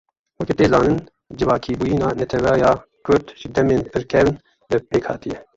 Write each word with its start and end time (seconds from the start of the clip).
Weke 0.37 0.53
tê 0.57 0.65
zanîn, 0.71 0.97
civakîbûyîna 1.37 2.09
neteweya 2.19 2.71
kurd 3.05 3.25
ji 3.39 3.47
demên 3.55 3.81
pir 3.91 4.03
kevn 4.11 4.35
ve 4.69 4.77
pêk 4.89 5.03
hatiye. 5.09 5.37